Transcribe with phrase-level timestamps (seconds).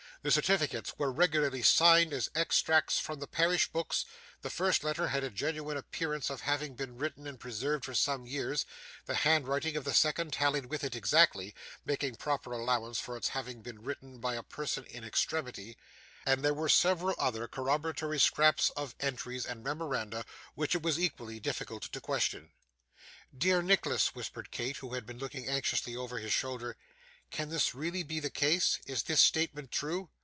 [0.23, 4.05] The certificates were regularly signed as extracts from the parish books,
[4.43, 8.27] the first letter had a genuine appearance of having been written and preserved for some
[8.27, 8.63] years,
[9.07, 13.63] the handwriting of the second tallied with it exactly, (making proper allowance for its having
[13.63, 15.75] been written by a person in extremity,)
[16.23, 20.23] and there were several other corroboratory scraps of entries and memoranda
[20.53, 22.51] which it was equally difficult to question.
[23.35, 26.77] 'Dear Nicholas,' whispered Kate, who had been looking anxiously over his shoulder,
[27.31, 28.77] 'can this be really the case?
[28.85, 30.09] Is this statement true?